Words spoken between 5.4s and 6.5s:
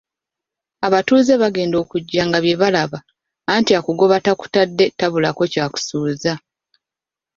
ky'akusuuza.